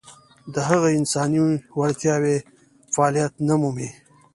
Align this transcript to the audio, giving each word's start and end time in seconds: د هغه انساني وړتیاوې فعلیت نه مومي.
د 0.53 0.55
هغه 0.69 0.87
انساني 0.99 1.39
وړتیاوې 1.79 2.37
فعلیت 2.93 3.33
نه 3.47 3.55
مومي. 3.61 3.89